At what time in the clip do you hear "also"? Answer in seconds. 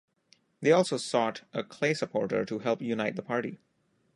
0.71-0.97